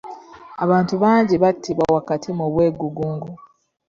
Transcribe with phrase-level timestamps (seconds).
[0.63, 3.27] Abantu bangi battibwa wakati mu bwegugungo.